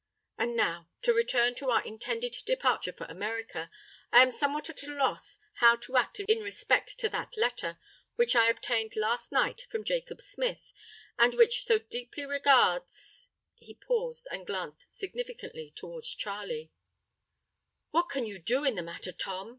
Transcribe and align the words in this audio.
And 0.35 0.57
now, 0.57 0.89
to 1.03 1.13
return 1.13 1.53
to 1.57 1.69
our 1.69 1.83
intended 1.83 2.35
departure 2.47 2.91
for 2.91 3.05
America, 3.05 3.69
I 4.11 4.23
am 4.23 4.31
somewhat 4.31 4.67
at 4.71 4.81
a 4.81 4.91
loss 4.91 5.37
how 5.57 5.75
to 5.75 5.95
act 5.95 6.19
in 6.21 6.39
respect 6.39 6.97
to 7.01 7.09
that 7.09 7.37
letter, 7.37 7.77
which 8.15 8.35
I 8.35 8.49
obtained 8.49 8.95
last 8.95 9.31
night 9.31 9.67
from 9.69 9.83
Jacob 9.83 10.19
Smith, 10.19 10.73
and 11.19 11.35
which 11.35 11.63
so 11.65 11.77
deeply 11.77 12.25
regards——" 12.25 13.29
He 13.57 13.75
paused, 13.75 14.27
and 14.31 14.47
glanced 14.47 14.87
significantly 14.89 15.71
towards 15.75 16.15
Charley. 16.15 16.71
"What 17.91 18.09
can 18.09 18.25
you 18.25 18.39
do 18.39 18.63
in 18.63 18.73
the 18.73 18.81
matter, 18.81 19.11
Tom?" 19.11 19.49